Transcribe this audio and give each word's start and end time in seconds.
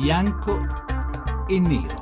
bianco 0.00 0.64
e 1.48 1.58
nero. 1.58 2.00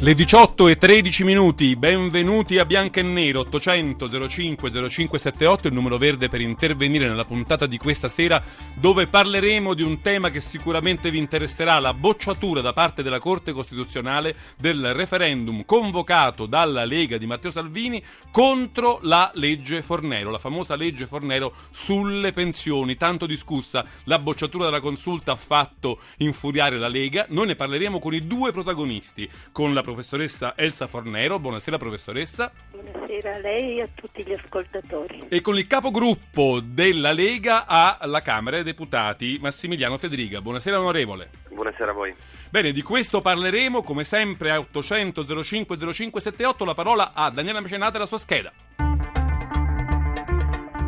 Le 0.00 0.14
18 0.16 0.49
e 0.68 0.76
13 0.76 1.24
minuti, 1.24 1.74
benvenuti 1.74 2.58
a 2.58 2.66
Bianco 2.66 2.98
e 2.98 3.02
Nero, 3.02 3.40
800 3.40 4.28
05 4.28 4.70
0578, 4.70 5.68
il 5.68 5.72
numero 5.72 5.96
verde 5.96 6.28
per 6.28 6.42
intervenire 6.42 7.08
nella 7.08 7.24
puntata 7.24 7.64
di 7.64 7.78
questa 7.78 8.08
sera 8.08 8.42
dove 8.74 9.06
parleremo 9.06 9.72
di 9.72 9.82
un 9.82 10.02
tema 10.02 10.28
che 10.28 10.40
sicuramente 10.40 11.10
vi 11.10 11.18
interesserà, 11.18 11.78
la 11.78 11.94
bocciatura 11.94 12.60
da 12.60 12.74
parte 12.74 13.02
della 13.02 13.18
Corte 13.18 13.52
Costituzionale 13.52 14.34
del 14.58 14.92
referendum 14.92 15.64
convocato 15.64 16.44
dalla 16.44 16.84
Lega 16.84 17.16
di 17.16 17.26
Matteo 17.26 17.50
Salvini 17.50 18.02
contro 18.30 18.98
la 19.02 19.30
legge 19.34 19.82
Fornero, 19.82 20.30
la 20.30 20.38
famosa 20.38 20.76
legge 20.76 21.06
Fornero 21.06 21.54
sulle 21.70 22.32
pensioni, 22.32 22.96
tanto 22.96 23.24
discussa. 23.24 23.84
La 24.04 24.18
bocciatura 24.18 24.66
della 24.66 24.80
consulta 24.80 25.32
ha 25.32 25.36
fatto 25.36 26.00
infuriare 26.18 26.78
la 26.78 26.88
Lega, 26.88 27.24
noi 27.30 27.46
ne 27.46 27.56
parleremo 27.56 27.98
con 27.98 28.12
i 28.12 28.26
due 28.26 28.52
protagonisti, 28.52 29.28
con 29.52 29.72
la 29.72 29.82
professoressa 29.82 30.49
Elsa 30.56 30.86
Fornero. 30.86 31.38
Buonasera 31.38 31.78
professoressa. 31.78 32.52
Buonasera 32.70 33.34
a 33.34 33.38
lei 33.38 33.78
e 33.78 33.82
a 33.82 33.88
tutti 33.94 34.24
gli 34.24 34.32
ascoltatori. 34.32 35.26
E 35.28 35.40
con 35.40 35.56
il 35.56 35.66
capogruppo 35.66 36.60
della 36.60 37.12
Lega 37.12 37.66
alla 37.66 38.22
Camera 38.22 38.56
dei 38.56 38.64
Deputati, 38.64 39.38
Massimiliano 39.40 39.98
Federica. 39.98 40.40
Buonasera 40.40 40.78
onorevole. 40.78 41.30
Buonasera 41.48 41.90
a 41.90 41.94
voi. 41.94 42.14
Bene, 42.50 42.72
di 42.72 42.82
questo 42.82 43.20
parleremo 43.20 43.82
come 43.82 44.04
sempre 44.04 44.50
a 44.50 44.58
800 44.58 45.42
05 45.42 45.76
0578. 45.76 46.64
La 46.64 46.74
parola 46.74 47.12
a 47.12 47.30
Daniela 47.30 47.60
Mecenate 47.60 47.96
e 47.96 48.00
la 48.00 48.06
sua 48.06 48.18
scheda. 48.18 48.52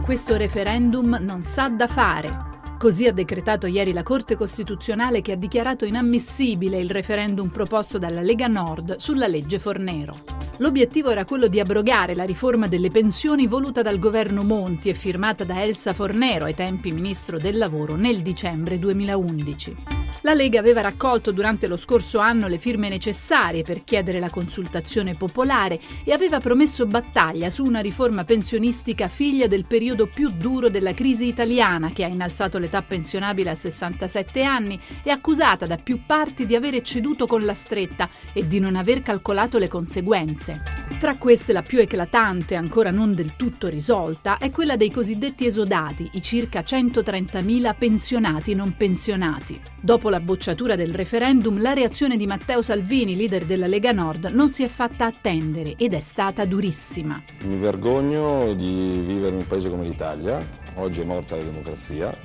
Questo 0.03 0.37
referendum 0.37 1.17
non 1.21 1.43
sa 1.43 1.69
da 1.69 1.87
fare. 1.87 2.52
Così 2.83 3.07
ha 3.07 3.13
decretato 3.13 3.69
ieri 3.69 3.93
la 3.93 4.03
Corte 4.03 4.35
Costituzionale 4.35 5.23
che 5.23 5.31
ha 5.31 5.37
dichiarato 5.37 5.85
inammissibile 5.85 6.81
il 6.81 6.91
referendum 6.91 7.49
proposto 7.49 7.97
dalla 7.97 8.23
Lega 8.23 8.49
Nord 8.49 8.97
sulla 8.97 9.29
legge 9.29 9.61
Fornero. 9.61 10.17
L'obiettivo 10.57 11.09
era 11.09 11.25
quello 11.25 11.47
di 11.47 11.61
abrogare 11.61 12.17
la 12.17 12.25
riforma 12.25 12.67
delle 12.67 12.91
pensioni 12.91 13.47
voluta 13.47 13.83
dal 13.83 14.01
governo 14.01 14.43
Monti 14.43 14.89
e 14.89 14.95
firmata 14.95 15.45
da 15.45 15.63
Elsa 15.63 15.93
Fornero, 15.93 16.47
ai 16.47 16.55
tempi 16.55 16.91
ministro 16.91 17.39
del 17.39 17.57
lavoro, 17.57 17.95
nel 17.95 18.21
dicembre 18.21 18.81
2011. 18.81 19.77
La 20.25 20.35
Lega 20.35 20.61
aveva 20.61 20.83
raccolto 20.83 21.33
durante 21.33 21.67
lo 21.67 21.77
scorso 21.77 22.19
anno 22.19 22.47
le 22.47 22.59
firme 22.59 22.89
necessarie 22.89 23.63
per 23.65 23.83
chiedere 23.83 24.21
la 24.21 24.31
consultazione 24.31 25.17
popolare 25.17 25.81
e 26.05 26.13
aveva 26.13 26.39
promesso 26.39 26.87
battaglia 26.87 27.51
su 27.51 27.65
una 27.65 27.81
riforma 27.81 28.23
pensionistica 28.23 29.09
figlia 29.09 29.49
del 29.49 29.65
periodo 29.65 30.07
più 30.07 30.31
duro 30.31 30.69
della 30.69 30.95
crisi 30.95 31.27
italiana 31.27 31.91
che 31.91 32.05
ha 32.05 32.09
innalzato 32.09 32.59
l'età 32.73 32.81
pensionabile 32.81 33.51
a 33.51 33.55
67 33.55 34.43
anni 34.43 34.81
e 35.03 35.11
accusata 35.11 35.67
da 35.67 35.77
più 35.77 36.07
parti 36.07 36.47
di 36.47 36.55
aver 36.55 36.75
ecceduto 36.75 37.27
con 37.27 37.45
la 37.45 37.53
stretta 37.53 38.09
e 38.33 38.47
di 38.47 38.59
non 38.59 38.77
aver 38.77 39.03
calcolato 39.03 39.59
le 39.59 39.69
conseguenze. 39.69 40.63
Tra 40.99 41.17
queste 41.17 41.53
la 41.53 41.63
più 41.63 41.81
eclatante, 41.81 42.55
ancora 42.55 42.91
non 42.91 43.15
del 43.15 43.37
tutto 43.37 43.69
risolta, 43.69 44.39
è 44.39 44.51
quella 44.51 44.77
dei 44.77 44.91
cosiddetti 44.91 45.45
esodati, 45.45 46.09
i 46.13 46.23
circa 46.23 46.61
130.000 46.61 47.75
pensionati 47.77 48.55
non 48.55 48.75
pensionati. 48.77 49.61
Dopo 49.81 50.09
la 50.09 50.21
bocciatura 50.21 50.77
del 50.77 50.95
referendum, 50.95 51.61
la 51.61 51.73
reazione 51.73 52.17
di 52.17 52.27
Matteo 52.27 52.63
Salvini, 52.63 53.17
leader 53.17 53.45
della 53.45 53.67
Lega 53.67 53.93
Nord, 53.93 54.27
non 54.27 54.49
si 54.49 54.63
è 54.63 54.69
fatta 54.69 55.07
attendere 55.07 55.75
ed 55.77 55.93
è 55.93 56.01
stata 56.01 56.45
durissima. 56.45 57.21
Mi 57.43 57.57
vergogno 57.57 58.55
di 58.55 59.03
vivere 59.05 59.31
in 59.31 59.37
un 59.39 59.47
paese 59.47 59.69
come 59.69 59.85
l'Italia, 59.85 60.41
oggi 60.75 61.01
è 61.01 61.05
morta 61.05 61.35
la 61.35 61.43
democrazia, 61.43 62.17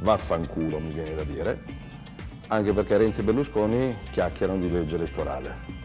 vaffanculo 0.00 0.78
mi 0.78 0.92
viene 0.92 1.14
da 1.14 1.24
dire, 1.24 1.62
anche 2.48 2.72
perché 2.72 2.96
Renzi 2.96 3.20
e 3.20 3.22
Berlusconi 3.22 3.96
chiacchierano 4.10 4.60
di 4.60 4.70
legge 4.70 4.96
elettorale. 4.96 5.78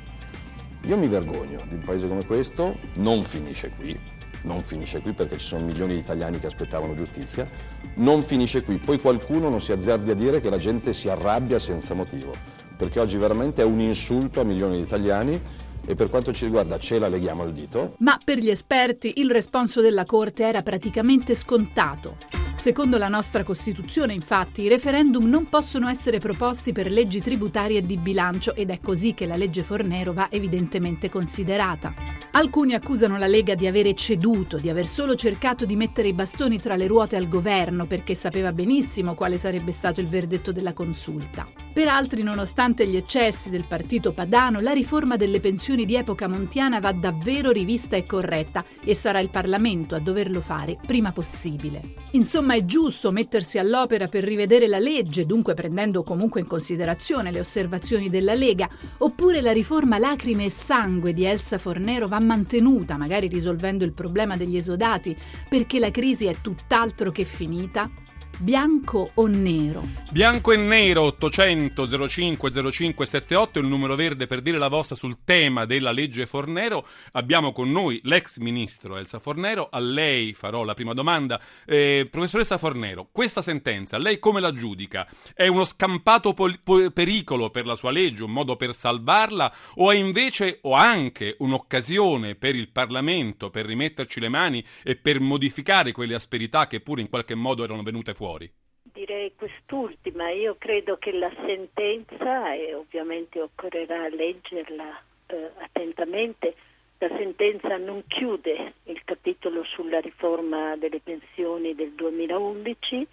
Io 0.83 0.97
mi 0.97 1.07
vergogno 1.07 1.61
di 1.67 1.75
un 1.75 1.81
paese 1.83 2.07
come 2.07 2.25
questo, 2.25 2.77
non 2.95 3.23
finisce 3.23 3.71
qui, 3.71 3.99
non 4.43 4.63
finisce 4.63 5.01
qui 5.01 5.13
perché 5.13 5.37
ci 5.37 5.47
sono 5.47 5.65
milioni 5.65 5.93
di 5.93 5.99
italiani 5.99 6.39
che 6.39 6.45
aspettavano 6.45 6.95
giustizia, 6.95 7.49
non 7.95 8.23
finisce 8.23 8.61
qui, 8.63 8.77
poi 8.77 8.99
qualcuno 8.99 9.49
non 9.49 9.61
si 9.61 9.71
azzardi 9.71 10.11
a 10.11 10.15
dire 10.15 10.41
che 10.41 10.49
la 10.49 10.59
gente 10.59 10.93
si 10.93 11.09
arrabbia 11.09 11.59
senza 11.59 11.93
motivo, 11.93 12.35
perché 12.77 12.99
oggi 12.99 13.17
veramente 13.17 13.61
è 13.63 13.65
un 13.65 13.79
insulto 13.79 14.41
a 14.41 14.43
milioni 14.43 14.77
di 14.77 14.83
italiani 14.83 15.41
e 15.87 15.95
per 15.95 16.09
quanto 16.09 16.33
ci 16.33 16.45
riguarda 16.45 16.77
ce 16.79 16.99
la 16.99 17.07
leghiamo 17.07 17.41
al 17.43 17.51
dito. 17.51 17.95
Ma 17.99 18.19
per 18.23 18.37
gli 18.37 18.49
esperti 18.49 19.13
il 19.15 19.31
responso 19.31 19.81
della 19.81 20.05
Corte 20.05 20.43
era 20.43 20.61
praticamente 20.61 21.33
scontato. 21.35 22.44
Secondo 22.57 22.97
la 22.97 23.09
nostra 23.09 23.43
Costituzione, 23.43 24.13
infatti, 24.13 24.63
i 24.63 24.67
referendum 24.67 25.25
non 25.25 25.49
possono 25.49 25.87
essere 25.87 26.19
proposti 26.19 26.71
per 26.71 26.89
leggi 26.89 27.21
tributarie 27.21 27.79
e 27.79 27.85
di 27.85 27.97
bilancio 27.97 28.55
ed 28.55 28.71
è 28.71 28.79
così 28.81 29.13
che 29.13 29.27
la 29.27 29.35
legge 29.35 29.61
Fornero 29.61 30.13
va 30.13 30.29
evidentemente 30.31 31.09
considerata. 31.09 31.93
Alcuni 32.31 32.73
accusano 32.73 33.17
la 33.17 33.27
Lega 33.27 33.55
di 33.55 33.67
aver 33.67 33.93
ceduto, 33.93 34.57
di 34.57 34.69
aver 34.69 34.87
solo 34.87 35.15
cercato 35.15 35.65
di 35.65 35.75
mettere 35.75 36.07
i 36.07 36.13
bastoni 36.13 36.57
tra 36.57 36.75
le 36.75 36.87
ruote 36.87 37.15
al 37.15 37.27
governo 37.27 37.85
perché 37.85 38.15
sapeva 38.15 38.51
benissimo 38.51 39.13
quale 39.13 39.37
sarebbe 39.37 39.71
stato 39.71 40.01
il 40.01 40.07
verdetto 40.07 40.51
della 40.51 40.73
consulta. 40.73 41.64
Per 41.75 41.89
altri, 41.89 42.23
nonostante 42.23 42.87
gli 42.87 42.95
eccessi 42.95 43.49
del 43.49 43.65
partito 43.67 44.13
padano, 44.13 44.61
la 44.61 44.71
riforma 44.71 45.17
delle 45.17 45.41
pensioni 45.41 45.83
di 45.83 45.95
epoca 45.95 46.25
montiana 46.25 46.79
va 46.79 46.93
davvero 46.93 47.51
rivista 47.51 47.97
e 47.97 48.05
corretta 48.05 48.63
e 48.81 48.93
sarà 48.93 49.19
il 49.19 49.29
Parlamento 49.29 49.93
a 49.93 49.99
doverlo 49.99 50.39
fare 50.39 50.77
prima 50.87 51.11
possibile. 51.11 51.95
Insomma, 52.11 52.53
è 52.53 52.63
giusto 52.63 53.11
mettersi 53.11 53.57
all'opera 53.57 54.07
per 54.07 54.23
rivedere 54.23 54.69
la 54.69 54.79
legge, 54.79 55.25
dunque 55.25 55.53
prendendo 55.53 56.01
comunque 56.03 56.39
in 56.39 56.47
considerazione 56.47 57.29
le 57.29 57.41
osservazioni 57.41 58.09
della 58.09 58.35
Lega, 58.35 58.69
oppure 58.99 59.41
la 59.41 59.51
riforma 59.51 59.97
lacrime 59.97 60.45
e 60.45 60.49
sangue 60.49 61.11
di 61.11 61.25
Elsa 61.25 61.57
Fornero 61.57 62.07
va 62.07 62.21
mantenuta, 62.21 62.95
magari 62.95 63.27
risolvendo 63.27 63.83
il 63.83 63.91
problema 63.91 64.37
degli 64.37 64.55
esodati, 64.55 65.13
perché 65.49 65.79
la 65.79 65.91
crisi 65.91 66.27
è 66.27 66.37
tutt'altro 66.39 67.11
che 67.11 67.25
finita? 67.25 67.91
Bianco 68.37 69.11
o 69.13 69.27
nero? 69.27 69.87
Bianco 70.11 70.51
e 70.51 70.57
nero 70.57 71.03
800 71.03 72.07
05 72.07 72.51
0578 72.51 73.59
il 73.59 73.65
numero 73.65 73.95
verde 73.95 74.27
per 74.27 74.41
dire 74.41 74.57
la 74.57 74.67
vostra 74.67 74.95
sul 74.95 75.19
tema 75.23 75.63
della 75.63 75.91
legge 75.91 76.25
Fornero. 76.25 76.85
Abbiamo 77.13 77.53
con 77.53 77.71
noi 77.71 78.01
l'ex 78.03 78.37
ministro 78.37 78.97
Elsa 78.97 79.19
Fornero. 79.19 79.69
A 79.71 79.79
lei 79.79 80.33
farò 80.33 80.63
la 80.63 80.73
prima 80.73 80.93
domanda. 80.93 81.39
Eh, 81.65 82.07
professoressa 82.11 82.57
Fornero, 82.57 83.07
questa 83.09 83.41
sentenza 83.41 83.97
lei 83.97 84.19
come 84.19 84.41
la 84.41 84.53
giudica? 84.53 85.07
È 85.33 85.47
uno 85.47 85.63
scampato 85.63 86.33
pol- 86.33 86.59
po- 86.61 86.91
pericolo 86.91 87.49
per 87.51 87.65
la 87.65 87.75
sua 87.75 87.91
legge, 87.91 88.23
un 88.23 88.31
modo 88.31 88.57
per 88.57 88.73
salvarla 88.73 89.53
o 89.75 89.91
è 89.91 89.95
invece 89.95 90.59
o 90.63 90.73
anche 90.73 91.35
un'occasione 91.39 92.35
per 92.35 92.55
il 92.55 92.69
Parlamento 92.69 93.49
per 93.49 93.65
rimetterci 93.65 94.19
le 94.19 94.29
mani 94.29 94.63
e 94.83 94.97
per 94.97 95.21
modificare 95.21 95.93
quelle 95.93 96.15
asperità 96.15 96.67
che 96.67 96.81
pure 96.81 97.01
in 97.01 97.09
qualche 97.09 97.35
modo 97.35 97.63
erano 97.63 97.81
venute 97.81 98.13
fuori? 98.13 98.23
Fuori? 98.25 98.51
Direi 98.81 99.33
quest'ultima, 99.35 100.31
io 100.31 100.55
credo 100.57 100.97
che 100.97 101.11
la 101.11 101.31
sentenza, 101.45 102.53
e 102.53 102.73
ovviamente 102.73 103.39
occorrerà 103.39 104.07
leggerla 104.09 104.99
eh, 105.27 105.51
attentamente, 105.59 106.55
la 106.97 107.09
sentenza 107.09 107.77
non 107.77 108.03
chiude 108.07 108.73
il 108.83 109.03
capitolo 109.03 109.63
sulla 109.63 109.99
riforma 109.99 110.75
delle 110.77 111.01
pensioni 111.01 111.75
del 111.75 111.91
2011, 111.91 113.07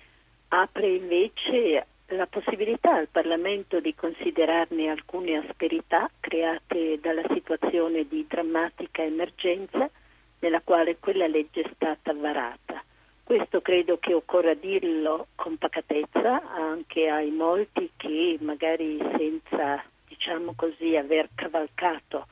apre 0.48 0.88
invece 0.94 1.86
la 2.06 2.26
possibilità 2.26 2.94
al 2.94 3.08
Parlamento 3.08 3.80
di 3.80 3.94
considerarne 3.94 4.88
alcune 4.88 5.36
asperità 5.36 6.10
create 6.20 6.98
dalla 7.00 7.24
situazione 7.32 8.06
di 8.06 8.26
drammatica 8.28 9.02
emergenza 9.02 9.90
nella 10.38 10.60
quale 10.60 10.98
quella 10.98 11.26
legge 11.26 11.62
è 11.62 11.70
stata 11.74 12.12
varata. 12.12 12.84
Questo 13.24 13.60
credo 13.62 13.98
che 13.98 14.12
occorra 14.14 14.54
dirlo 14.54 15.28
con 15.36 15.56
pacatezza 15.56 16.42
anche 16.54 17.08
ai 17.08 17.30
molti 17.30 17.90
che 17.96 18.36
magari 18.40 18.98
senza, 19.16 19.82
diciamo 20.06 20.52
così, 20.56 20.96
aver 20.96 21.28
cavalcato 21.34 22.26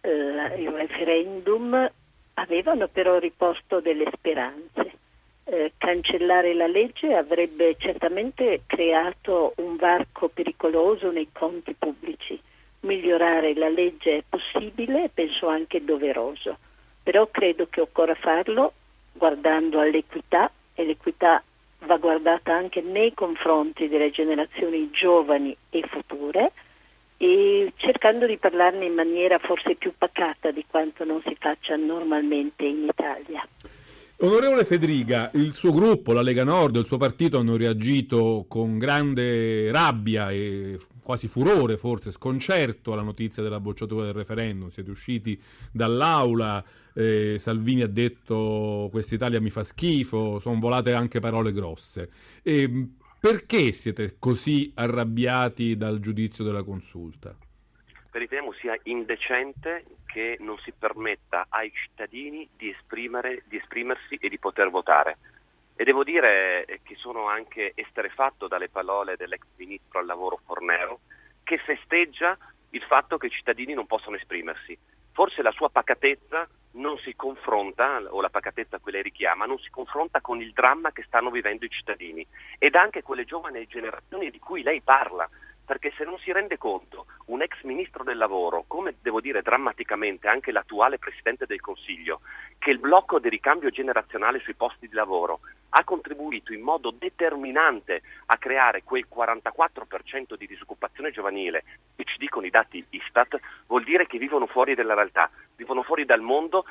eh, 0.00 0.60
il 0.60 0.68
referendum 0.70 1.90
avevano 2.34 2.88
però 2.88 3.18
riposto 3.18 3.80
delle 3.80 4.10
speranze. 4.12 4.92
Eh, 5.44 5.72
cancellare 5.76 6.54
la 6.54 6.66
legge 6.66 7.14
avrebbe 7.14 7.76
certamente 7.78 8.62
creato 8.66 9.52
un 9.56 9.76
varco 9.76 10.28
pericoloso 10.28 11.10
nei 11.10 11.28
conti 11.32 11.74
pubblici. 11.74 12.40
Migliorare 12.80 13.54
la 13.54 13.68
legge 13.68 14.18
è 14.18 14.22
possibile 14.28 15.04
e 15.04 15.10
penso 15.12 15.48
anche 15.48 15.84
doveroso, 15.84 16.58
però 17.02 17.26
credo 17.30 17.66
che 17.70 17.80
occorra 17.80 18.14
farlo 18.14 18.72
guardando 19.14 19.80
all'equità 19.80 20.50
e 20.74 20.84
l'equità 20.84 21.42
va 21.86 21.96
guardata 21.96 22.52
anche 22.52 22.80
nei 22.80 23.14
confronti 23.14 23.88
delle 23.88 24.10
generazioni 24.10 24.90
giovani 24.90 25.56
e 25.70 25.82
future 25.88 26.52
e 27.16 27.72
cercando 27.76 28.26
di 28.26 28.36
parlarne 28.36 28.86
in 28.86 28.94
maniera 28.94 29.38
forse 29.38 29.76
più 29.76 29.92
pacata 29.96 30.50
di 30.50 30.64
quanto 30.68 31.04
non 31.04 31.22
si 31.22 31.36
faccia 31.38 31.76
normalmente 31.76 32.64
in 32.64 32.84
Italia. 32.84 33.46
Onorevole 34.18 34.64
Federica, 34.64 35.32
il 35.34 35.54
suo 35.54 35.72
gruppo, 35.72 36.12
la 36.12 36.22
Lega 36.22 36.44
Nord, 36.44 36.76
il 36.76 36.86
suo 36.86 36.98
partito 36.98 37.38
hanno 37.38 37.56
reagito 37.56 38.46
con 38.48 38.78
grande 38.78 39.72
rabbia 39.72 40.30
e 40.30 40.78
quasi 41.02 41.26
furore, 41.26 41.76
forse 41.76 42.12
sconcerto 42.12 42.92
alla 42.92 43.02
notizia 43.02 43.42
della 43.42 43.58
bocciatura 43.58 44.04
del 44.04 44.14
referendum. 44.14 44.68
Siete 44.68 44.90
usciti 44.90 45.38
dall'aula, 45.72 46.64
eh, 46.94 47.38
Salvini 47.40 47.82
ha 47.82 47.88
detto 47.88 48.88
quest'Italia 48.92 49.40
mi 49.40 49.50
fa 49.50 49.64
schifo, 49.64 50.38
sono 50.38 50.60
volate 50.60 50.92
anche 50.92 51.18
parole 51.18 51.52
grosse. 51.52 52.08
E 52.42 52.88
perché 53.18 53.72
siete 53.72 54.14
così 54.20 54.70
arrabbiati 54.74 55.76
dal 55.76 55.98
giudizio 55.98 56.44
della 56.44 56.62
consulta? 56.62 57.36
Riteniamo 58.14 58.52
sia 58.52 58.78
indecente 58.84 59.84
che 60.06 60.36
non 60.38 60.56
si 60.58 60.70
permetta 60.70 61.46
ai 61.48 61.72
cittadini 61.72 62.48
di, 62.56 62.72
di 63.46 63.56
esprimersi 63.56 64.14
e 64.20 64.28
di 64.28 64.38
poter 64.38 64.70
votare. 64.70 65.18
E 65.74 65.82
devo 65.82 66.04
dire 66.04 66.64
che 66.84 66.94
sono 66.94 67.26
anche 67.26 67.72
esterefatto 67.74 68.46
dalle 68.46 68.68
parole 68.68 69.16
dell'ex 69.16 69.42
ministro 69.56 69.98
al 69.98 70.06
lavoro 70.06 70.38
Fornero, 70.44 71.00
che 71.42 71.58
festeggia 71.58 72.38
il 72.70 72.82
fatto 72.82 73.18
che 73.18 73.26
i 73.26 73.30
cittadini 73.30 73.74
non 73.74 73.86
possono 73.86 74.14
esprimersi. 74.14 74.78
Forse 75.10 75.42
la 75.42 75.50
sua 75.50 75.70
pacatezza 75.70 76.48
non 76.74 76.96
si 76.98 77.16
confronta, 77.16 78.00
o 78.10 78.20
la 78.20 78.30
pacatezza 78.30 78.78
che 78.78 78.92
lei 78.92 79.02
richiama, 79.02 79.44
non 79.44 79.58
si 79.58 79.70
confronta 79.70 80.20
con 80.20 80.40
il 80.40 80.52
dramma 80.52 80.92
che 80.92 81.02
stanno 81.02 81.30
vivendo 81.30 81.64
i 81.64 81.70
cittadini 81.70 82.24
ed 82.60 82.76
anche 82.76 83.02
quelle 83.02 83.24
giovani 83.24 83.66
generazioni 83.66 84.30
di 84.30 84.38
cui 84.38 84.62
lei 84.62 84.80
parla, 84.82 85.28
perché 85.64 85.92
se 85.96 86.04
non 86.04 86.18
si 86.18 86.32
rende 86.32 86.58
conto 86.58 87.06
un 87.26 87.42
ex 87.42 87.62
ministro 87.62 88.04
del 88.04 88.18
lavoro, 88.18 88.64
come 88.66 88.96
devo 89.00 89.20
dire 89.20 89.42
drammaticamente 89.42 90.28
anche 90.28 90.52
l'attuale 90.52 90.98
Presidente 90.98 91.46
del 91.46 91.60
Consiglio, 91.60 92.20
che 92.58 92.70
il 92.70 92.78
blocco 92.78 93.18
di 93.18 93.28
ricambio 93.28 93.70
generazionale 93.70 94.40
sui 94.40 94.54
posti 94.54 94.88
di 94.88 94.94
lavoro 94.94 95.40
ha 95.76 95.84
contribuito 95.84 96.52
in 96.52 96.60
modo 96.60 96.90
determinante 96.90 98.02
a 98.26 98.36
creare 98.36 98.82
quel 98.84 99.06
44% 99.12 100.36
di 100.36 100.46
disoccupazione 100.46 101.10
giovanile 101.10 101.64
che 101.96 102.04
ci 102.04 102.16
dicono 102.18 102.46
i 102.46 102.50
dati 102.50 102.84
Istat, 102.90 103.38
vuol 103.66 103.82
dire 103.82 104.06
che 104.06 104.18
vivono 104.18 104.46
fuori 104.46 104.74
dalla 104.74 104.94
realtà, 104.94 105.30
vivono 105.56 105.82
fuori 105.82 106.04
dal 106.04 106.20
mondo 106.20 106.64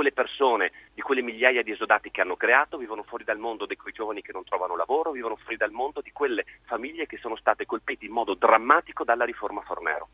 quelle 0.00 0.12
persone, 0.12 0.72
di 0.94 1.02
quelle 1.02 1.20
migliaia 1.20 1.62
di 1.62 1.72
esodati 1.72 2.10
che 2.10 2.22
hanno 2.22 2.36
creato, 2.36 2.78
vivono 2.78 3.02
fuori 3.02 3.22
dal 3.22 3.36
mondo 3.36 3.66
di 3.66 3.76
quei 3.76 3.92
giovani 3.92 4.22
che 4.22 4.32
non 4.32 4.44
trovano 4.44 4.74
lavoro, 4.74 5.10
vivono 5.10 5.36
fuori 5.36 5.58
dal 5.58 5.72
mondo 5.72 6.00
di 6.00 6.10
quelle 6.10 6.46
famiglie 6.64 7.04
che 7.04 7.18
sono 7.18 7.36
state 7.36 7.66
colpite 7.66 8.06
in 8.06 8.12
modo 8.12 8.32
drammatico 8.32 9.04
dalla 9.04 9.26
riforma 9.26 9.60
Fornero. 9.60 10.08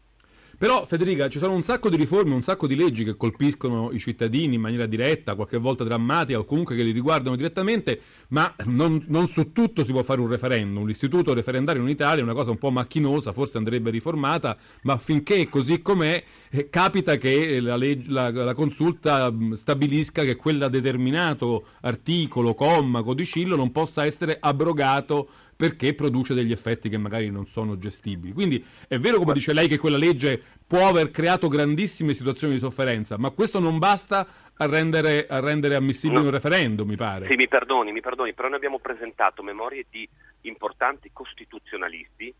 Però 0.59 0.87
Federica, 0.87 1.29
ci 1.29 1.39
sono 1.39 1.53
un 1.53 1.61
sacco 1.61 1.91
di 1.91 1.97
riforme, 1.97 2.33
un 2.33 2.41
sacco 2.41 2.67
di 2.67 2.75
leggi 2.75 3.05
che 3.05 3.15
colpiscono 3.15 3.91
i 3.93 3.99
cittadini 3.99 4.55
in 4.55 4.63
maniera 4.63 4.87
diretta, 4.87 5.35
qualche 5.35 5.59
volta 5.59 5.85
drammatica 5.85 6.39
o 6.39 6.45
comunque 6.45 6.75
che 6.75 6.83
li 6.83 6.93
riguardano 6.93 7.37
direttamente, 7.37 8.01
ma 8.29 8.55
non, 8.65 9.05
non, 9.09 9.27
su 9.27 9.53
tutto 9.53 9.85
si 9.85 9.93
può 9.93 10.03
fare 10.03 10.21
un 10.21 10.29
referendum. 10.29 10.87
L'istituto 10.87 11.35
referendario 11.35 11.83
in 11.83 11.89
Italia 11.89 12.21
è 12.21 12.25
una 12.25 12.33
cosa 12.33 12.53
un 12.53 12.59
po' 12.59 12.71
macchinosa, 12.71 13.33
forse 13.33 13.59
andrebbe 13.59 13.91
riformata, 13.91 14.57
ma 14.85 14.97
finché 14.97 15.47
così 15.51 15.83
com'è 15.83 16.25
capita 16.65 17.17
che 17.17 17.61
la, 17.61 17.77
legge, 17.77 18.11
la, 18.11 18.31
la, 18.31 18.55
consulta 18.55 19.33
stabilisca 19.53 20.23
che 20.23 20.37
quel 20.37 20.69
determinato 20.71 21.67
articolo, 21.83 22.55
comma, 22.55 23.03
codicillo 23.03 23.57
non 23.57 23.73
possa 23.73 24.05
essere 24.05 24.37
abrogato 24.41 25.29
perché 25.57 25.95
produce 25.95 26.35
degli 26.35 26.53
effetti 26.53 26.89
che 26.89 26.99
magari 26.99 27.31
non 27.31 27.47
sono 27.47 27.79
gestibili. 27.79 28.33
Quindi 28.33 28.65
è 28.89 28.99
vero, 28.99 29.19
come 29.19 29.33
dice 29.33 29.53
lei, 29.53 29.69
che 29.69 29.79
quella 29.79 29.97
legge 29.97 30.41
può 30.67 30.87
aver 30.89 31.11
creato 31.11 31.49
grandissime 31.49 32.15
situazioni 32.15 32.55
di 32.55 32.59
sofferenza, 32.59 33.17
ma 33.17 33.31
questo 33.31 33.59
non 33.59 33.79
basta 33.79 34.27
a 34.57 34.67
rendere, 34.67 35.27
a 35.27 35.41
rendere 35.41 35.75
ammissibile 35.75 36.21
no. 36.21 36.27
un 36.27 36.33
referendum, 36.33 36.89
mi 36.89 36.97
pare. 36.97 37.27
Sì, 37.27 37.37
mi 37.37 37.49
perdoni, 37.49 37.93
mi 37.93 38.01
perdoni, 38.01 38.35
però 38.35 38.49
noi 38.49 38.57
abbiamo 38.57 38.79
presentato 38.79 39.43
memorie 39.43 39.87
di 39.91 40.09
importanti 40.43 41.11
costituzionalisti 41.13 42.35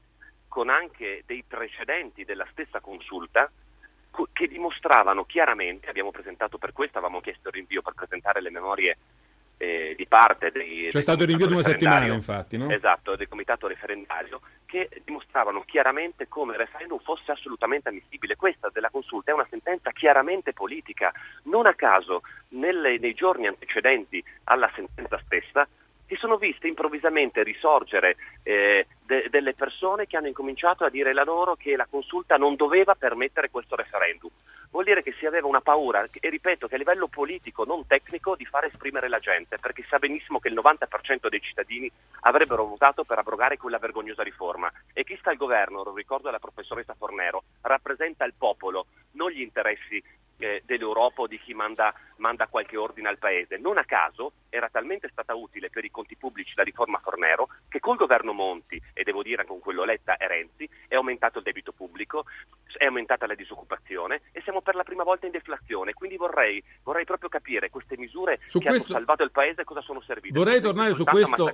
con 0.49 0.69
anche 0.69 1.23
dei 1.27 1.45
precedenti 1.47 2.25
della 2.25 2.47
stessa 2.51 2.81
consulta 2.81 3.51
che 4.33 4.49
dimostravano 4.49 5.25
chiaramente, 5.25 5.89
abbiamo 5.89 6.11
presentato 6.11 6.59
per 6.59 6.73
questo, 6.73 6.99
avevamo 6.99 7.21
chiesto 7.21 7.49
il 7.49 7.55
rinvio 7.55 7.83
per 7.83 7.95
presentare 7.95 8.41
le 8.41 8.51
memorie 8.51 8.97
eh, 9.59 9.95
di 9.97 10.07
parte 10.07 10.51
dei... 10.51 10.89
C'è 10.89 11.01
stato 11.01 11.23
il 11.23 11.29
rinvio 11.29 11.47
di 11.47 11.55
una 11.55 11.63
settimana 11.63 12.13
infatti, 12.13 12.57
no? 12.57 12.71
Esatto, 12.71 13.17
del 13.17 13.29
comitato 13.29 13.67
referendario 13.67 14.41
che 14.67 14.89
dimostravano 15.05 15.63
chiaramente 15.65 16.29
come 16.29 16.53
il 16.53 16.59
referendum 16.59 16.99
fosse 16.99 17.33
assolutamente 17.33 17.89
ammissibile. 17.89 18.37
Questa 18.37 18.69
della 18.73 18.91
consulta 18.91 19.31
è 19.31 19.35
una 19.35 19.47
sentenza 19.49 19.91
chiaramente 19.93 20.53
politica. 20.53 21.13
Non 21.45 21.67
a 21.67 21.75
caso 21.75 22.23
nelle, 22.49 22.99
nei 22.99 23.15
giorni 23.15 23.47
antecedenti 23.47 24.23
alla 24.45 24.71
sentenza 24.75 25.21
stessa 25.25 25.67
si 26.07 26.15
sono 26.17 26.37
viste 26.37 26.69
improvvisamente 26.69 27.43
risorgere 27.43 28.17
eh, 28.43 28.87
de- 29.03 29.27
delle 29.31 29.55
persone 29.55 30.07
che 30.07 30.17
hanno 30.17 30.29
incominciato 30.29 30.85
a 30.85 30.91
dire 30.91 31.13
la 31.13 31.25
loro 31.25 31.57
che 31.57 31.77
la 31.77 31.87
consulta 31.89 32.37
non 32.37 32.55
doveva 32.55 32.95
permettere 32.95 33.51
questo 33.51 33.77
referendum. 33.77 34.31
Vuol 34.71 34.85
dire 34.85 35.03
che 35.03 35.15
si 35.19 35.27
aveva 35.27 35.47
una 35.47 35.61
paura, 35.61 36.07
e 36.11 36.29
ripeto 36.29 36.67
che 36.69 36.75
a 36.75 36.79
livello 36.79 37.09
politico, 37.09 37.65
non 37.65 37.87
tecnico, 37.87 38.37
di 38.37 38.45
far 38.45 38.65
esprimere 38.65 39.09
la 39.09 39.19
gente, 39.19 39.59
perché 39.59 39.85
sa 39.89 39.99
benissimo 39.99 40.39
che 40.39 40.49
il 40.49 40.55
90% 40.55 41.29
dei 41.29 41.41
cittadini 41.41 41.91
avrebbero 42.21 42.67
votato 42.67 43.05
per 43.05 43.19
abrogare 43.19 43.57
quella 43.57 43.79
vergognosa 43.79 44.23
riforma. 44.23 44.71
E 44.93 45.05
chi 45.05 45.17
sta 45.17 45.31
al 45.31 45.37
governo, 45.37 45.83
lo 45.83 45.95
ricordo 45.95 46.29
alla 46.29 46.39
professoressa 46.39 46.95
Fornero, 46.95 47.45
rappresenta 47.63 48.25
il 48.25 48.35
popolo, 48.37 48.87
non 49.13 49.31
gli 49.31 49.41
interessi 49.41 50.03
eh, 50.39 50.63
dell'Europa 50.65 51.23
o 51.23 51.27
di 51.27 51.39
chi 51.39 51.55
manda, 51.55 51.95
manda, 52.17 52.47
qualche 52.47 52.77
ordine 52.77 53.09
al 53.09 53.19
Paese. 53.19 53.57
Non 53.57 53.79
a 53.79 53.85
caso 53.85 54.33
era 54.49 54.69
talmente 54.69 55.09
stata 55.11 55.35
utile 55.35 55.71
per 55.71 55.85
i 55.85 55.91
conti 55.91 56.17
pubblici 56.17 56.53
la 56.57 56.63
riforma 56.63 56.99
Fornero 56.99 57.49
che 57.69 57.81
col 57.81 57.97
governo 57.97 58.33
Monti, 58.33 58.81
e 58.93 59.03
devo 59.03 59.23
dire 59.23 59.45
con 59.45 59.59
quello 59.59 59.85
Letta 59.85 60.17
e 60.17 60.27
Renzi, 60.27 60.69
è 60.89 60.95
aumentato 60.95 61.39
il 61.39 61.45
debito 61.45 61.73
pubblico, 61.73 62.25
è 62.87 62.89
aumentata 62.89 63.27
la 63.27 63.35
disoccupazione 63.35 64.23
e 64.33 64.41
siamo 64.43 64.63
per 64.63 64.75
la 64.75 64.83
prima 64.83 65.03
volta 65.03 65.27
in 65.27 65.33
deflazione. 65.33 65.93
Quindi 65.93 66.17
vorrei, 66.17 66.63
vorrei 66.83 67.05
proprio 67.05 67.29
capire 67.29 67.69
queste 67.71 67.97
misure 67.99 68.41
su 68.49 68.59
che 68.59 68.69
questo... 68.69 68.93
hanno 68.93 68.99
salvato 68.99 69.23
il 69.23 69.31
Paese 69.31 69.65
cosa 69.65 69.81
sono 69.83 70.01
servite. 70.01 70.37
Vorrei 70.37 70.61
tornare, 70.61 70.95
su 70.95 71.05
questo, 71.05 71.53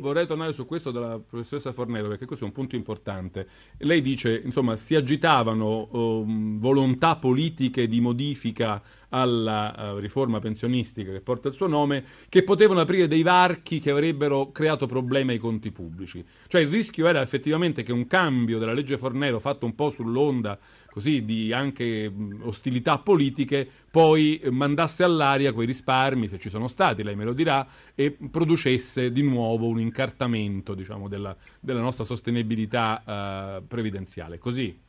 vorrei 0.00 0.26
tornare 0.26 0.52
su 0.52 0.66
questo 0.66 0.90
della 0.90 1.18
professoressa 1.18 1.72
Fornero 1.72 2.08
perché 2.08 2.26
questo 2.26 2.44
è 2.44 2.48
un 2.48 2.54
punto 2.54 2.76
importante. 2.76 3.48
Lei 3.78 4.02
dice, 4.02 4.40
insomma, 4.44 4.76
si 4.76 4.94
agitavano 4.94 5.88
um, 5.92 6.58
volontà 6.58 7.16
politiche 7.16 7.86
di 7.86 8.00
modifica 8.00 8.82
alla 9.10 9.92
uh, 9.94 9.98
riforma 9.98 10.40
pensionistica 10.40 11.12
che 11.12 11.20
porta 11.20 11.48
il 11.48 11.54
suo 11.54 11.68
nome, 11.68 12.04
che 12.28 12.42
potevano 12.42 12.80
aprire 12.80 13.06
dei 13.06 13.22
varchi 13.22 13.78
che 13.78 13.90
avrebbero 13.90 14.50
creato 14.50 14.86
problemi 14.86 15.32
ai 15.32 15.38
conti 15.38 15.70
pubblici. 15.70 16.24
Cioè 16.48 16.60
il 16.60 16.68
rischio 16.68 17.06
era 17.06 17.22
effettivamente 17.22 17.82
che 17.82 17.92
un 17.92 18.06
cambio 18.06 18.58
della 18.58 18.72
legge 18.72 18.98
Fornero 18.98 19.38
fatto 19.38 19.64
un 19.64 19.74
po' 19.74 19.90
sull'onda 19.90 20.55
così 20.90 21.24
di 21.24 21.52
anche 21.52 22.10
ostilità 22.42 22.98
politiche 22.98 23.68
poi 23.90 24.40
mandasse 24.50 25.04
all'aria 25.04 25.52
quei 25.52 25.66
risparmi, 25.66 26.28
se 26.28 26.38
ci 26.38 26.48
sono 26.48 26.68
stati, 26.68 27.02
lei 27.02 27.16
me 27.16 27.24
lo 27.24 27.32
dirà, 27.32 27.66
e 27.94 28.16
producesse 28.30 29.12
di 29.12 29.22
nuovo 29.22 29.66
un 29.66 29.80
incartamento 29.80 30.74
diciamo, 30.74 31.08
della, 31.08 31.36
della 31.60 31.80
nostra 31.80 32.04
sostenibilità 32.04 33.58
uh, 33.60 33.66
previdenziale. 33.66 34.38
Così? 34.38 34.84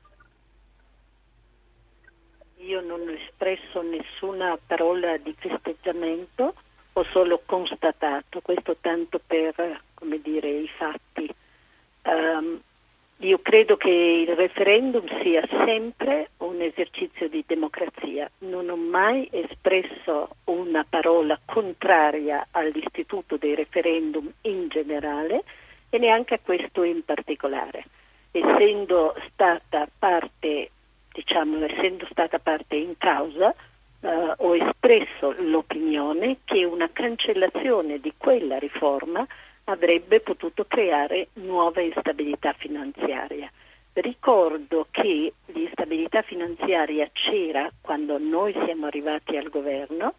io 2.68 2.82
non 2.82 3.08
ho 3.08 3.12
espresso 3.12 3.82
nessuna 3.82 4.58
parola 4.66 5.18
di 5.18 5.34
festeggiamento, 5.38 6.54
ho 6.94 7.04
solo 7.12 7.42
constatato, 7.46 8.42
questo 8.42 8.76
tanto 8.82 9.20
per 9.26 9.82
come 9.94 10.20
dire, 10.22 10.50
i 10.50 10.68
fatti. 10.78 11.34
Um, 12.04 12.62
io 13.20 13.40
credo 13.42 13.78
che 13.78 13.90
il 13.90 14.36
referendum 14.36 15.04
sia 15.24 15.46
sempre 15.66 16.30
un 16.38 16.62
esercizio 16.62 17.28
di 17.28 17.44
democrazia. 17.48 18.30
Non 18.40 18.70
ho 18.70 18.76
mai 18.76 19.28
espresso 19.32 20.30
una 20.46 20.86
parola 20.88 21.40
contraria 21.44 22.48
all'istituto 22.52 23.38
dei 23.38 23.56
referendum 23.56 24.32
in 24.42 24.68
generale 24.68 25.44
e 25.90 25.98
neanche 25.98 26.36
a 26.36 26.40
questo 26.44 26.84
in 26.84 27.04
particolare. 27.04 27.86
Essendo 28.32 29.16
stata 29.32 29.88
parte 29.98 30.70
diciamo, 31.18 31.66
essendo 31.66 32.06
stata 32.12 32.38
parte 32.38 32.76
in 32.76 32.96
causa, 33.00 33.52
eh, 34.02 34.34
ho 34.38 34.56
espresso 34.56 35.34
l'opinione 35.40 36.38
che 36.46 36.64
una 36.64 36.88
cancellazione 36.94 38.00
di 38.00 38.14
quella 38.16 38.60
riforma 38.60 39.26
avrebbe 39.70 40.20
potuto 40.22 40.66
creare 40.66 41.30
nuova 41.34 41.82
instabilità 41.82 42.54
finanziaria. 42.54 43.52
Ricordo 43.94 44.88
che 44.92 45.34
l'instabilità 45.48 46.22
finanziaria 46.22 47.10
c'era 47.12 47.70
quando 47.82 48.18
noi 48.18 48.54
siamo 48.66 48.86
arrivati 48.86 49.36
al 49.36 49.50
governo, 49.50 50.14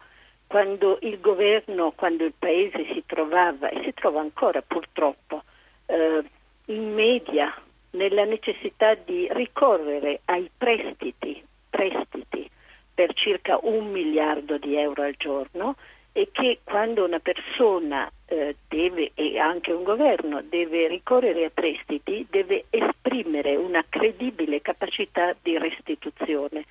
quando 0.47 0.97
il 1.01 1.19
governo, 1.19 1.91
quando 1.91 2.25
il 2.25 2.33
paese 2.37 2.85
si 2.93 3.03
trovava 3.05 3.69
e 3.69 3.81
si 3.83 3.93
trova 3.93 4.19
ancora 4.19 4.61
purtroppo 4.61 5.43
eh, 5.85 6.23
in 6.65 6.93
media 6.93 7.55
nella 7.91 8.25
necessità 8.25 8.93
di 8.95 9.27
ricorrere 9.31 10.21
ai 10.25 10.49
prestiti, 10.55 11.41
prestiti 11.69 12.49
per 12.93 13.13
circa 13.13 13.57
un 13.61 13.89
miliardo 13.91 14.57
di 14.57 14.75
euro 14.75 15.03
al 15.03 15.15
giorno 15.17 15.75
e 16.11 16.29
che 16.31 16.59
quando 16.63 17.05
una 17.05 17.19
persona 17.19 18.11
eh, 18.25 18.55
deve, 18.67 19.11
e 19.15 19.37
anche 19.37 19.71
un 19.71 19.83
governo 19.83 20.41
deve 20.41 20.87
ricorrere 20.87 21.45
a 21.45 21.51
prestiti, 21.53 22.25
deve 22.29 22.65
esprimere 22.69 23.55
una 23.55 23.83
credibile 23.87 24.61
capacità 24.61 25.35
di 25.41 25.57
restituzione. 25.57 26.65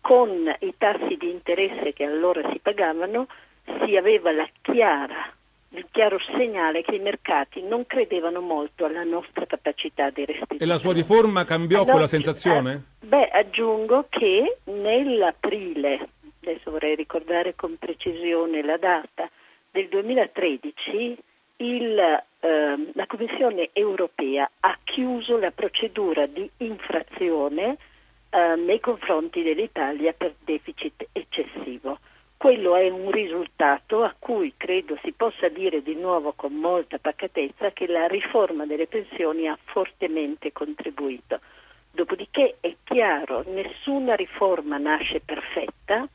Con 0.00 0.54
i 0.60 0.74
tassi 0.78 1.16
di 1.16 1.30
interesse 1.30 1.92
che 1.92 2.04
allora 2.04 2.48
si 2.52 2.60
pagavano 2.60 3.26
si 3.84 3.96
aveva 3.96 4.30
la 4.30 4.48
chiara 4.62 5.34
il 5.70 5.86
chiaro 5.90 6.18
segnale 6.34 6.82
che 6.82 6.94
i 6.94 7.00
mercati 7.00 7.62
non 7.62 7.86
credevano 7.86 8.40
molto 8.40 8.84
alla 8.84 9.02
nostra 9.02 9.44
capacità 9.46 10.10
di 10.10 10.24
restituzione. 10.24 10.62
E 10.62 10.66
la 10.66 10.78
sua 10.78 10.92
riforma 10.92 11.44
cambiò 11.44 11.78
allora, 11.78 11.92
quella 11.92 12.06
sensazione? 12.06 12.72
Eh, 13.00 13.06
beh, 13.06 13.28
aggiungo 13.28 14.06
che 14.08 14.58
nell'aprile, 14.64 16.08
adesso 16.48 16.70
vorrei 16.70 16.94
ricordare 16.94 17.54
con 17.56 17.76
precisione 17.76 18.62
la 18.62 18.76
data, 18.76 19.28
del 19.70 19.88
2013 19.88 21.18
il, 21.58 21.98
eh, 21.98 22.90
la 22.92 23.06
Commissione 23.06 23.70
europea 23.72 24.48
ha 24.60 24.78
chiuso 24.84 25.38
la 25.38 25.50
procedura 25.50 26.26
di 26.26 26.48
infrazione 26.58 27.76
eh, 28.30 28.54
nei 28.56 28.80
confronti 28.80 29.42
dell'Italia 29.42 30.12
per 30.12 30.34
deficit 30.44 31.08
eccessivo. 31.12 31.98
Quello 32.36 32.76
è 32.76 32.88
un 32.90 33.10
risultato 33.10 34.04
a 34.04 34.14
cui 34.18 34.52
credo 34.56 34.98
si 35.02 35.12
possa 35.12 35.48
dire 35.48 35.82
di 35.82 35.94
nuovo 35.94 36.34
con 36.36 36.52
molta 36.52 36.98
pacatezza 36.98 37.72
che 37.72 37.86
la 37.86 38.06
riforma 38.06 38.66
delle 38.66 38.86
pensioni 38.86 39.48
ha 39.48 39.58
fortemente 39.64 40.52
contribuito. 40.52 41.40
Dopodiché 41.90 42.56
è 42.60 42.74
chiaro, 42.84 43.42
nessuna 43.46 44.14
riforma 44.14 44.76
nasce 44.76 45.20
perfetta, 45.20 46.06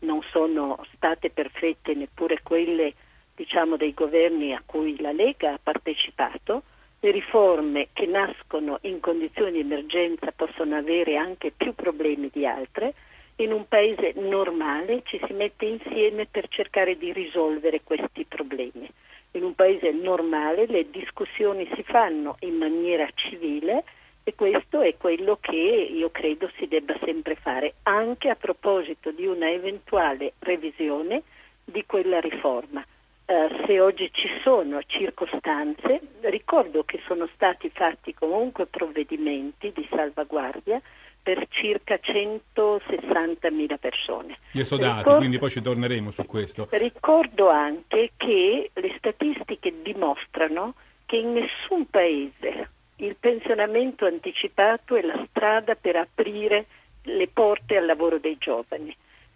non 0.00 0.22
sono 0.30 0.84
state 0.94 1.30
perfette 1.30 1.94
neppure 1.94 2.40
quelle 2.42 2.94
diciamo, 3.34 3.76
dei 3.76 3.94
governi 3.94 4.52
a 4.54 4.62
cui 4.64 5.00
la 5.00 5.12
Lega 5.12 5.54
ha 5.54 5.60
partecipato, 5.62 6.62
le 7.00 7.10
riforme 7.10 7.88
che 7.94 8.04
nascono 8.04 8.78
in 8.82 9.00
condizioni 9.00 9.52
di 9.52 9.60
emergenza 9.60 10.32
possono 10.36 10.76
avere 10.76 11.16
anche 11.16 11.50
più 11.56 11.74
problemi 11.74 12.28
di 12.30 12.44
altre, 12.44 12.92
in 13.36 13.52
un 13.52 13.66
paese 13.66 14.12
normale 14.16 15.02
ci 15.04 15.18
si 15.26 15.32
mette 15.32 15.64
insieme 15.64 16.26
per 16.26 16.48
cercare 16.48 16.98
di 16.98 17.10
risolvere 17.12 17.80
questi 17.82 18.26
problemi. 18.26 18.86
In 19.32 19.44
un 19.44 19.54
paese 19.54 19.92
normale 19.92 20.66
le 20.66 20.90
discussioni 20.90 21.66
si 21.74 21.82
fanno 21.84 22.36
in 22.40 22.56
maniera 22.56 23.08
civile 23.14 23.84
e 24.30 24.34
questo 24.34 24.80
è 24.80 24.96
quello 24.96 25.38
che 25.40 25.56
io 25.56 26.10
credo 26.10 26.48
si 26.56 26.66
debba 26.68 26.96
sempre 27.04 27.34
fare, 27.34 27.74
anche 27.82 28.28
a 28.28 28.36
proposito 28.36 29.10
di 29.10 29.26
una 29.26 29.50
eventuale 29.50 30.34
revisione 30.38 31.22
di 31.64 31.84
quella 31.84 32.20
riforma. 32.20 32.84
Uh, 33.26 33.64
se 33.66 33.80
oggi 33.80 34.10
ci 34.12 34.28
sono 34.42 34.80
circostanze, 34.86 36.00
ricordo 36.22 36.84
che 36.84 37.00
sono 37.06 37.28
stati 37.34 37.70
fatti 37.70 38.14
comunque 38.14 38.66
provvedimenti 38.66 39.72
di 39.74 39.86
salvaguardia 39.90 40.80
per 41.22 41.46
circa 41.48 41.96
160.000 41.96 43.78
persone. 43.78 44.38
Gli 44.52 44.60
esodati, 44.60 44.98
ricordo, 44.98 45.18
quindi 45.18 45.38
poi 45.38 45.50
ci 45.50 45.62
torneremo 45.62 46.10
su 46.10 46.24
questo. 46.24 46.68
Ricordo 46.70 47.48
anche 47.50 48.12
che 48.16 48.70
le 48.72 48.94
statistiche 48.96 49.74
dimostrano 49.82 50.74
che 51.06 51.16
in 51.16 51.32
nessun 51.32 51.86
paese 51.88 52.68
il 53.04 53.16
pensionamento 53.18 54.06
anticipato 54.06 54.96
è 54.96 55.02
la 55.02 55.26
strada 55.28 55.74
per 55.74 55.96
aprire 55.96 56.66
le 57.04 57.28
porte 57.28 57.76
al 57.76 57.86
lavoro 57.86 58.18
dei 58.18 58.36
giovani. 58.38 58.94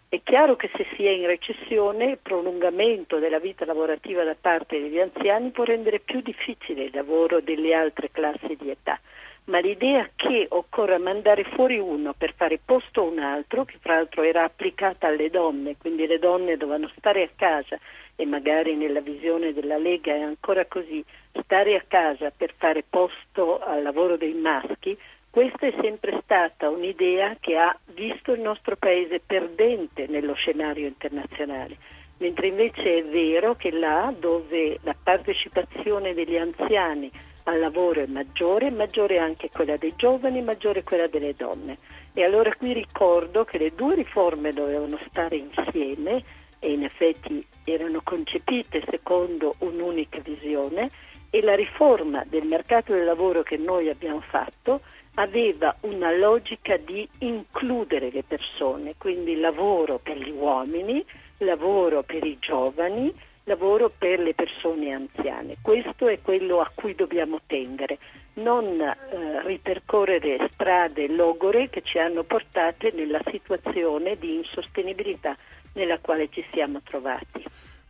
È 0.09 0.21
chiaro 0.23 0.55
che 0.55 0.71
se 0.77 0.87
si 0.95 1.05
è 1.05 1.11
in 1.11 1.27
recessione 1.27 2.05
il 2.05 2.19
prolungamento 2.19 3.19
della 3.19 3.39
vita 3.41 3.65
lavorativa 3.65 4.23
da 4.23 4.37
parte 4.39 4.81
degli 4.81 5.01
anziani 5.01 5.51
può 5.51 5.65
rendere 5.65 5.99
più 5.99 6.21
difficile 6.21 6.85
il 6.85 6.91
lavoro 6.95 7.41
delle 7.41 7.75
altre 7.75 8.11
classi 8.11 8.57
di 8.57 8.71
età 8.71 9.01
ma 9.45 9.59
l'idea 9.59 10.09
che 10.17 10.47
occorra 10.49 10.99
mandare 10.99 11.45
fuori 11.45 11.79
uno 11.79 12.15
per 12.17 12.33
fare 12.35 12.59
posto 12.65 13.01
a 13.01 13.05
un 13.05 13.19
altro, 13.19 13.65
che 13.65 13.77
fra 13.79 13.97
l'altro 13.97 14.23
era 14.23 14.45
applicata 14.45 15.07
alle 15.07 15.29
donne, 15.29 15.77
quindi 15.77 16.07
le 16.07 16.19
donne 16.19 16.57
dovevano 16.57 16.91
stare 16.97 17.23
a 17.23 17.29
casa 17.35 17.79
e 18.17 18.25
magari 18.25 18.75
nella 18.75 19.01
visione 19.01 19.53
della 19.53 19.77
Lega 19.77 20.15
è 20.15 20.21
ancora 20.21 20.65
così, 20.65 21.05
stare 21.43 21.77
a 21.77 21.85
casa 21.87 22.31
per 22.31 22.55
fare 22.57 22.85
posto 22.89 23.59
al 23.61 23.83
lavoro 23.83 24.17
dei 24.17 24.35
maschi, 24.35 24.97
questa 25.31 25.67
è 25.67 25.75
sempre 25.81 26.21
stata 26.23 26.69
un'idea 26.69 27.37
che 27.41 27.57
ha 27.57 27.77
visto 27.87 28.33
il 28.33 28.41
nostro 28.41 28.77
paese 28.77 29.21
perdente 29.21 30.07
nello 30.07 30.35
scenario 30.35 30.87
internazionale 30.87 31.77
mentre 32.19 32.49
invece 32.49 32.99
è 32.99 33.05
vero 33.05 33.55
che 33.55 33.71
là 33.71 34.13
dove 34.17 34.79
la 34.83 34.95
partecipazione 35.01 36.15
degli 36.15 36.37
anziani 36.37 37.11
al 37.45 37.59
lavoro 37.59 38.01
è 38.01 38.07
maggiore, 38.07 38.71
maggiore 38.71 39.19
anche 39.19 39.51
quella 39.51 39.77
dei 39.77 39.95
giovani, 39.97 40.41
maggiore 40.41 40.83
quella 40.83 41.07
delle 41.09 41.35
donne. 41.37 41.79
E 42.15 42.25
allora 42.25 42.55
qui 42.55 42.73
ricordo 42.73 43.45
che 43.45 43.59
le 43.59 43.73
due 43.75 43.97
riforme 43.97 44.53
dovevano 44.53 44.99
stare 45.09 45.37
insieme 45.37 46.23
e 46.59 46.73
in 46.73 46.85
effetti 46.85 47.45
erano 47.65 48.01
concepite 48.03 48.83
secondo 48.89 49.57
un'unica 49.59 50.21
visione 50.21 50.91
e 51.35 51.43
la 51.43 51.57
riforma 51.57 52.23
del 52.25 52.45
mercato 52.45 52.93
del 52.93 53.03
lavoro 53.03 53.43
che 53.43 53.57
noi 53.57 53.89
abbiamo 53.89 54.21
fatto 54.21 54.83
aveva 55.15 55.75
una 55.81 56.13
logica 56.13 56.77
di 56.77 57.09
includere 57.19 58.13
le 58.13 58.23
persone, 58.23 58.95
quindi 58.99 59.41
lavoro 59.41 59.99
per 59.99 60.17
gli 60.17 60.31
uomini, 60.31 61.05
lavoro 61.39 62.05
per 62.05 62.25
i 62.25 62.37
giovani, 62.39 63.13
lavoro 63.45 63.91
per 63.91 64.21
le 64.21 64.33
persone 64.33 64.93
anziane. 64.93 65.57
Questo 65.61 66.07
è 66.07 66.21
quello 66.23 66.61
a 66.61 66.71
cui 66.73 66.95
dobbiamo 66.95 67.41
tendere, 67.49 67.99
non 68.35 68.81
eh, 68.81 69.43
ripercorrere 69.45 70.51
strade 70.53 71.09
logore 71.09 71.69
che 71.69 71.83
ci 71.83 71.99
hanno 71.99 72.23
portate 72.23 72.93
nella 72.95 73.21
situazione 73.29 74.17
di 74.19 74.37
insostenibilità 74.37 75.37
nella 75.73 75.99
quale 75.99 76.29
ci 76.31 76.45
siamo 76.53 76.81
trovati. 76.85 77.45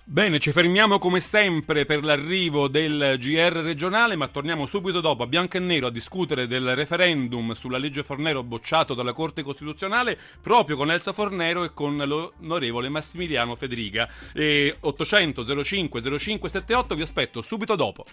Bene, 0.07 0.39
ci 0.39 0.53
fermiamo 0.53 0.99
come 0.99 1.19
sempre 1.19 1.87
per 1.87 2.05
l'arrivo 2.05 2.69
del 2.69 3.17
GR 3.19 3.63
regionale, 3.63 4.17
ma 4.17 4.29
torniamo 4.29 4.67
subito 4.67 5.01
dopo 5.01 5.23
a 5.23 5.27
bianco 5.27 5.57
e 5.57 5.61
nero 5.61 5.87
a 5.87 5.91
discutere 5.91 6.47
del 6.47 6.75
referendum 6.75 7.53
sulla 7.53 7.79
legge 7.79 8.03
Fornero 8.03 8.43
bocciato 8.43 8.93
dalla 8.93 9.15
Corte 9.15 9.43
Costituzionale 9.43 10.19
proprio 10.43 10.77
con 10.77 10.91
Elsa 10.91 11.15
Fornero 11.15 11.65
e 11.65 11.73
con 11.73 11.97
l'onorevole 11.97 12.91
Massimiliano 12.91 13.57
Federica. 13.57 14.07
E 14.35 14.77
800 14.79 15.65
05 15.65 16.03
0578 16.03 16.95
vi 16.95 17.03
aspetto 17.03 17.41
subito 17.41 17.75
dopo. 17.75 18.05